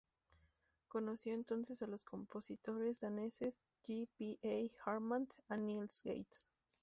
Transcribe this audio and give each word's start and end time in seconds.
Conoció 0.87 1.35
entonces 1.35 1.83
a 1.83 1.85
los 1.85 2.03
compositores 2.03 3.01
daneses 3.01 3.53
J. 3.87 4.09
P. 4.17 4.39
E. 4.41 4.71
Hartman 4.83 5.27
y 5.51 5.57
Niels 5.59 6.01
Gade. 6.03 6.25